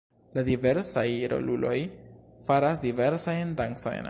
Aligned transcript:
La 0.37 0.43
diversaj 0.47 1.05
roluloj 1.33 1.77
faras 2.49 2.83
diversajn 2.89 3.55
dancojn. 3.63 3.99